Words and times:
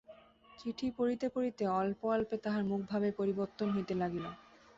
চিঠি 0.59 0.87
পড়িতে 0.97 1.25
পড়িতে 1.29 1.63
অল্পে 1.73 2.05
অল্পে 2.07 2.35
তাঁহার 2.43 2.63
মুখভাবের 2.71 3.13
পরিবর্তন 3.19 3.67
হইতে 3.75 3.93
লাগিল। 3.95 4.25